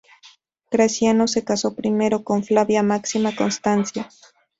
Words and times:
Graciano 0.71 1.27
se 1.27 1.43
casó 1.43 1.75
primero 1.75 2.23
con 2.23 2.43
Flavia 2.43 2.81
Máxima 2.81 3.35
Constancia. 3.35 4.09